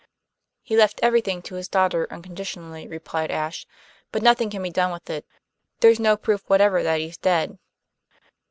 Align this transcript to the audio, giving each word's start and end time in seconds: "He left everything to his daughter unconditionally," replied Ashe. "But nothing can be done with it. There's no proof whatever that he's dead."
"He 0.63 0.75
left 0.75 0.99
everything 1.03 1.43
to 1.43 1.53
his 1.53 1.67
daughter 1.67 2.07
unconditionally," 2.09 2.87
replied 2.87 3.29
Ashe. 3.29 3.67
"But 4.11 4.23
nothing 4.23 4.49
can 4.49 4.63
be 4.63 4.71
done 4.71 4.91
with 4.91 5.07
it. 5.11 5.27
There's 5.79 5.99
no 5.99 6.17
proof 6.17 6.41
whatever 6.49 6.81
that 6.81 6.99
he's 6.99 7.17
dead." 7.19 7.59